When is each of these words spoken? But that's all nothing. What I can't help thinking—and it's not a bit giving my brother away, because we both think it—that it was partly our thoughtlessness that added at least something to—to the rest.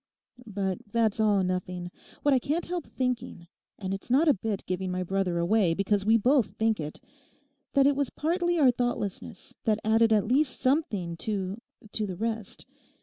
But 0.47 0.79
that's 0.91 1.19
all 1.19 1.43
nothing. 1.43 1.91
What 2.23 2.33
I 2.33 2.39
can't 2.39 2.65
help 2.65 2.87
thinking—and 2.87 3.93
it's 3.93 4.09
not 4.09 4.27
a 4.27 4.33
bit 4.33 4.65
giving 4.65 4.89
my 4.89 5.03
brother 5.03 5.37
away, 5.37 5.75
because 5.75 6.07
we 6.07 6.17
both 6.17 6.55
think 6.57 6.79
it—that 6.79 7.85
it 7.85 7.95
was 7.95 8.09
partly 8.09 8.57
our 8.57 8.71
thoughtlessness 8.71 9.53
that 9.65 9.79
added 9.85 10.11
at 10.11 10.25
least 10.25 10.59
something 10.59 11.17
to—to 11.17 12.07
the 12.07 12.15
rest. 12.17 12.65